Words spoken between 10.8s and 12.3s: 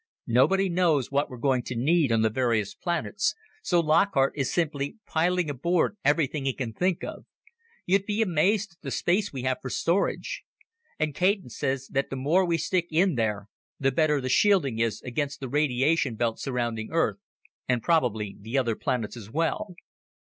And Caton says that the